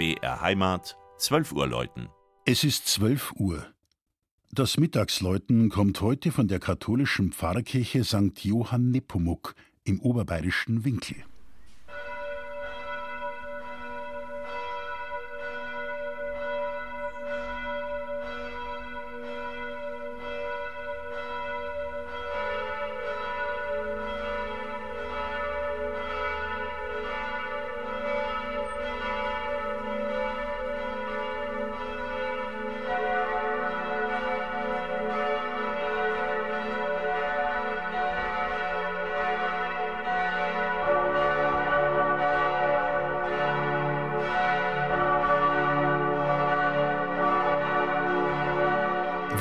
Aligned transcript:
BR 0.00 0.40
Heimat, 0.40 0.96
12 1.18 1.52
Uhr 1.52 1.66
läuten. 1.66 2.08
Es 2.46 2.64
ist 2.64 2.88
12 2.88 3.32
Uhr. 3.36 3.66
Das 4.50 4.78
Mittagsläuten 4.78 5.68
kommt 5.68 6.00
heute 6.00 6.32
von 6.32 6.48
der 6.48 6.58
katholischen 6.58 7.32
Pfarrkirche 7.32 8.02
St. 8.02 8.42
Johann 8.42 8.92
Nepomuk 8.92 9.54
im 9.84 10.00
oberbayerischen 10.00 10.86
Winkel. 10.86 11.16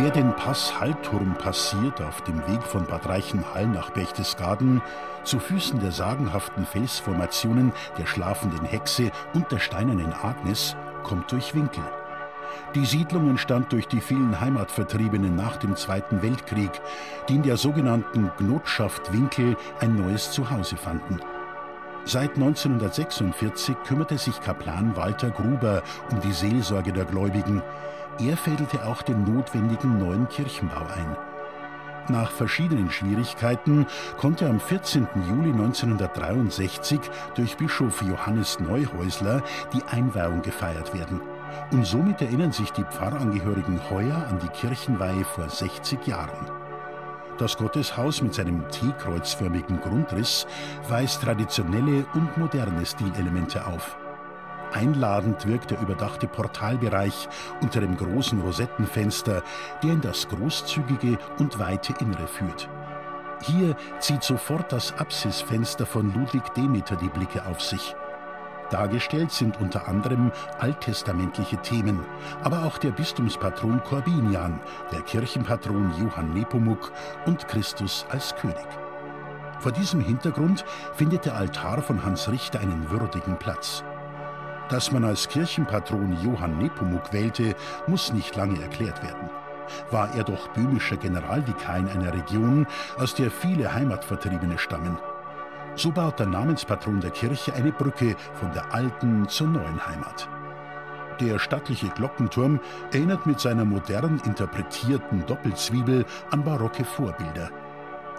Wer 0.01 0.11
den 0.11 0.33
Pass 0.33 0.79
Hallturm 0.79 1.33
passiert 1.33 2.01
auf 2.01 2.21
dem 2.21 2.37
Weg 2.47 2.63
von 2.63 2.85
Bad 2.85 3.09
Reichenhall 3.09 3.67
nach 3.67 3.89
Berchtesgaden, 3.89 4.81
zu 5.25 5.39
Füßen 5.39 5.81
der 5.81 5.91
sagenhaften 5.91 6.65
Felsformationen 6.65 7.73
der 7.97 8.05
schlafenden 8.05 8.63
Hexe 8.63 9.11
und 9.33 9.51
der 9.51 9.59
steinernen 9.59 10.13
Agnes, 10.13 10.77
kommt 11.03 11.29
durch 11.33 11.53
Winkel. 11.53 11.83
Die 12.75 12.85
Siedlung 12.85 13.29
entstand 13.29 13.73
durch 13.73 13.89
die 13.89 13.99
vielen 13.99 14.39
Heimatvertriebenen 14.39 15.35
nach 15.35 15.57
dem 15.57 15.75
Zweiten 15.75 16.21
Weltkrieg, 16.21 16.71
die 17.27 17.35
in 17.35 17.43
der 17.43 17.57
sogenannten 17.57 18.31
Gnotschaft 18.37 19.11
Winkel 19.11 19.57
ein 19.81 19.97
neues 19.97 20.31
Zuhause 20.31 20.77
fanden. 20.77 21.19
Seit 22.05 22.35
1946 22.35 23.75
kümmerte 23.85 24.17
sich 24.17 24.39
Kaplan 24.39 24.95
Walter 24.95 25.29
Gruber 25.29 25.83
um 26.09 26.21
die 26.21 26.31
Seelsorge 26.31 26.93
der 26.93 27.03
Gläubigen. 27.03 27.61
Er 28.21 28.35
fädelte 28.35 28.85
auch 28.85 29.01
den 29.01 29.23
notwendigen 29.23 29.97
neuen 29.97 30.27
Kirchenbau 30.27 30.81
ein. 30.81 31.15
Nach 32.09 32.31
verschiedenen 32.31 32.89
Schwierigkeiten 32.89 33.85
konnte 34.17 34.49
am 34.49 34.59
14. 34.59 35.07
Juli 35.27 35.51
1963 35.51 36.99
durch 37.35 37.55
Bischof 37.55 38.01
Johannes 38.01 38.59
Neuhäusler 38.59 39.43
die 39.73 39.83
Einweihung 39.83 40.41
gefeiert 40.41 40.93
werden. 40.93 41.21
Und 41.71 41.85
somit 41.85 42.21
erinnern 42.21 42.51
sich 42.51 42.71
die 42.71 42.83
Pfarrangehörigen 42.83 43.79
heuer 43.91 44.25
an 44.27 44.39
die 44.39 44.49
Kirchenweihe 44.49 45.23
vor 45.23 45.49
60 45.49 46.07
Jahren. 46.07 46.49
Das 47.37 47.57
Gotteshaus 47.57 48.21
mit 48.21 48.33
seinem 48.33 48.67
T-kreuzförmigen 48.69 49.79
Grundriss 49.79 50.47
weist 50.89 51.21
traditionelle 51.21 52.05
und 52.15 52.37
moderne 52.37 52.85
Stilelemente 52.85 53.65
auf. 53.65 53.98
Einladend 54.73 55.47
wirkt 55.47 55.71
der 55.71 55.81
überdachte 55.81 56.27
Portalbereich 56.27 57.27
unter 57.61 57.81
dem 57.81 57.97
großen 57.97 58.39
Rosettenfenster, 58.41 59.41
der 59.83 59.93
in 59.93 60.01
das 60.01 60.27
großzügige 60.27 61.17
und 61.39 61.59
weite 61.59 61.93
Innere 61.99 62.27
führt. 62.27 62.69
Hier 63.41 63.75
zieht 63.99 64.23
sofort 64.23 64.71
das 64.71 64.93
Apsisfenster 64.97 65.85
von 65.85 66.13
Ludwig 66.13 66.43
Demeter 66.55 66.95
die 66.95 67.09
Blicke 67.09 67.45
auf 67.45 67.61
sich. 67.61 67.95
Dargestellt 68.69 69.31
sind 69.31 69.59
unter 69.59 69.87
anderem 69.87 70.31
alttestamentliche 70.59 71.57
Themen, 71.57 72.05
aber 72.43 72.63
auch 72.65 72.77
der 72.77 72.91
Bistumspatron 72.91 73.81
Corbinian, 73.83 74.59
der 74.91 75.01
Kirchenpatron 75.01 75.91
Johann 75.99 76.33
Nepomuk 76.33 76.91
und 77.25 77.47
Christus 77.47 78.05
als 78.09 78.35
König. 78.35 78.67
Vor 79.59 79.71
diesem 79.71 80.01
Hintergrund 80.01 80.63
findet 80.93 81.25
der 81.25 81.35
Altar 81.35 81.81
von 81.81 82.03
Hans 82.05 82.29
Richter 82.29 82.59
einen 82.59 82.91
würdigen 82.91 83.37
Platz. 83.37 83.83
Dass 84.69 84.91
man 84.91 85.03
als 85.03 85.27
Kirchenpatron 85.27 86.17
Johann 86.21 86.59
Nepomuk 86.59 87.11
wählte, 87.11 87.55
muss 87.87 88.13
nicht 88.13 88.35
lange 88.35 88.61
erklärt 88.61 89.01
werden. 89.01 89.29
War 89.89 90.13
er 90.15 90.23
doch 90.23 90.47
böhmischer 90.49 90.97
Generalvikar 90.97 91.77
in 91.77 91.87
einer 91.89 92.13
Region, 92.13 92.67
aus 92.97 93.15
der 93.15 93.31
viele 93.31 93.73
Heimatvertriebene 93.73 94.57
stammen. 94.59 94.97
So 95.75 95.91
baut 95.91 96.19
der 96.19 96.27
Namenspatron 96.27 96.99
der 96.99 97.11
Kirche 97.11 97.53
eine 97.53 97.71
Brücke 97.71 98.15
von 98.33 98.51
der 98.51 98.73
alten 98.73 99.27
zur 99.27 99.47
neuen 99.47 99.87
Heimat. 99.87 100.29
Der 101.19 101.39
stattliche 101.39 101.89
Glockenturm 101.89 102.59
erinnert 102.91 103.25
mit 103.25 103.39
seiner 103.39 103.65
modern 103.65 104.21
interpretierten 104.23 105.25
Doppelzwiebel 105.25 106.05
an 106.31 106.43
barocke 106.43 106.85
Vorbilder. 106.85 107.49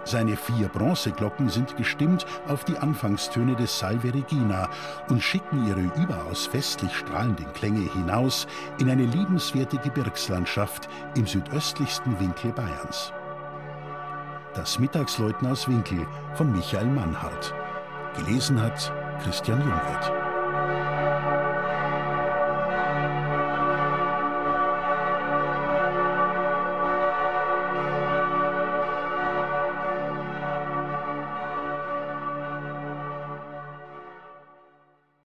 Seine 0.03 0.35
vier 0.35 0.67
Bronzeglocken 0.67 1.49
sind 1.49 1.77
gestimmt 1.77 2.25
auf 2.47 2.63
die 2.63 2.77
Anfangstöne 2.77 3.55
des 3.55 3.77
Salve 3.77 4.13
Regina 4.13 4.69
und 5.09 5.21
schicken 5.21 5.67
ihre 5.67 5.81
überaus 6.01 6.47
festlich 6.47 6.93
strahlenden 6.95 7.51
Klänge 7.53 7.91
hinaus 7.93 8.47
in 8.79 8.89
eine 8.89 9.05
liebenswerte 9.05 9.77
Gebirgslandschaft 9.77 10.89
im 11.15 11.27
südöstlichsten 11.27 12.19
Winkel 12.19 12.51
Bayerns. 12.51 13.13
Das 14.53 14.79
Mittagsläuten 14.79 15.47
aus 15.47 15.67
Winkel 15.67 16.05
von 16.33 16.51
Michael 16.51 16.87
Mannhardt. 16.87 17.53
Gelesen 18.17 18.61
hat 18.61 18.91
Christian 19.23 19.59
Jungwirth. 19.59 20.30